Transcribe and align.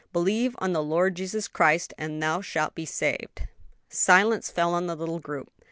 'Believe 0.11 0.55
on 0.57 0.73
the 0.73 0.81
Lord 0.81 1.13
Jesus 1.13 1.47
Christ 1.47 1.93
and 1.95 2.23
thou 2.23 2.41
shalt 2.41 2.73
be 2.73 2.87
saved.'" 2.87 3.43
Silence 3.87 4.49
fell 4.49 4.73
on 4.73 4.87
the 4.87 4.95
little 4.95 5.19
group. 5.19 5.51